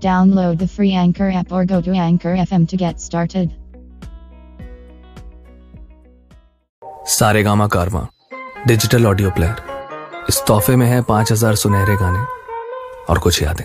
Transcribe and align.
Download 0.00 0.58
the 0.58 0.68
free 0.68 0.92
Anchor 0.94 1.30
app 1.30 1.52
or 1.52 1.64
go 1.64 1.80
to 1.80 1.92
Anchor 1.92 2.34
FM 2.36 2.68
to 2.68 2.76
get 2.76 3.00
started. 3.00 3.54
Saregama 7.42 7.66
Carvaan 7.68 8.06
digital 8.66 9.06
audio 9.06 9.30
player 9.30 10.26
इस 10.28 10.42
तोहफे 10.46 10.74
में 10.76 10.86
है 10.86 11.00
पाँच 11.08 11.32
हज़ार 11.32 11.54
सुनहरे 11.56 11.94
गाने 11.96 12.24
और 13.10 13.18
कुछ 13.18 13.42
यादें 13.42 13.64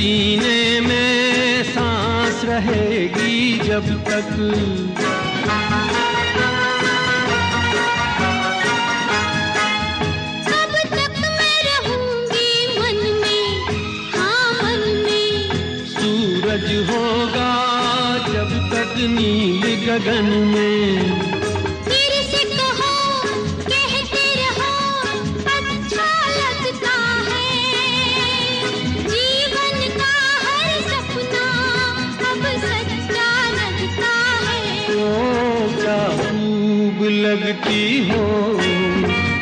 सीने 0.00 0.80
में 0.80 1.62
सांस 1.64 2.44
रहेगी 2.44 3.58
जब 3.58 3.88
तक। 4.04 4.28
कब 10.46 10.72
तक 10.94 11.18
मैं 11.36 11.58
रहूँगी 11.66 12.52
मन 12.78 13.02
में 13.20 13.44
हाँ 14.14 14.52
मन 14.62 14.86
में। 15.04 15.84
सूरज 15.92 16.72
होगा 16.90 17.52
जब 18.32 18.56
तक 18.72 18.96
नील 19.18 19.68
गगन 19.86 20.32
में। 20.54 21.39
लगती 37.20 37.82
हो 38.08 38.24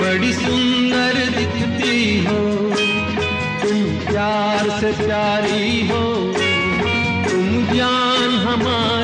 बड़ी 0.00 0.32
सुंदर 0.32 1.14
दिखती 1.36 1.98
हो। 2.24 2.38
तुम 3.62 3.82
प्यार 4.06 4.70
से 4.80 4.92
प्यारी 5.04 5.88
हो 5.88 6.04
तुम 7.28 7.46
ज्ञान 7.72 8.30
हमारी 8.46 8.99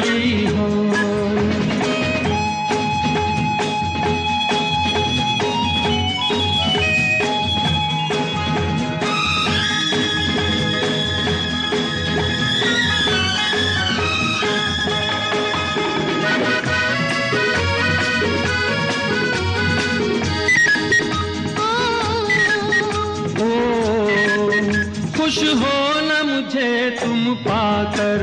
खुश 25.27 25.39
हो 25.61 25.79
न 26.01 26.17
मुझे 26.27 26.91
तुम 26.99 27.23
पाकर 27.45 28.21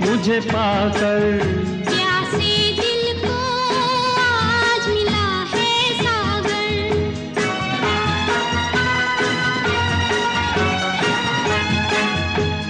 मुझे 0.00 0.40
पाकर। 0.40 1.22
प्यासे 1.86 2.50
दिल 2.80 3.04
को 3.20 3.36
आज 4.22 4.88
मिला 4.88 5.30
है 5.52 5.70
सागर। 6.00 6.76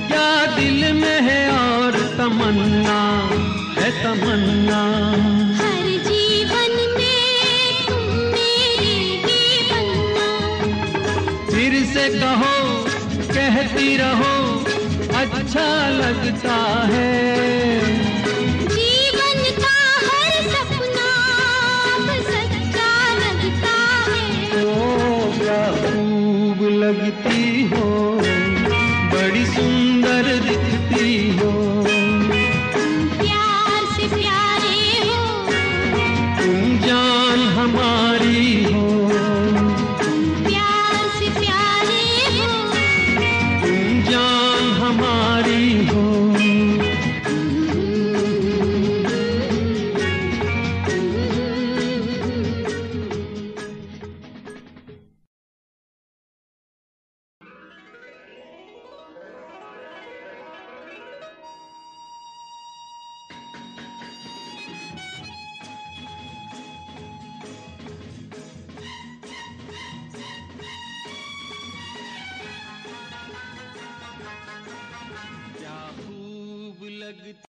क्या 0.08 0.30
दिल 0.54 0.92
में 0.92 1.20
है 1.28 1.42
और 1.58 1.98
तमन्ना 2.18 3.02
है 3.80 3.91
तमन्ना। 4.02 4.82
हर 5.62 5.91
जीवन 6.06 6.78
में 6.94 7.86
तुम 7.88 8.06
मेरे 8.30 8.96
बनना। 9.72 10.30
फिर 11.50 11.84
से 11.94 12.08
कहो 12.20 12.52
कहती 13.30 13.96
रहो 13.96 14.34
अच्छा 15.20 15.66
लगता 15.90 16.56
है। 16.90 17.12
जीवन 18.74 19.40
का 19.58 19.76
हर 20.06 20.32
सपना 20.54 21.10
सच्चा 22.28 22.90
लगता 23.22 23.76
है। 24.08 24.64
ओ 24.64 24.76
क्या 25.38 25.62
खूब 25.80 26.62
लगती 26.84 27.42
हो 27.72 27.88
बड़ी 29.14 29.44
सुंदर 29.46 30.24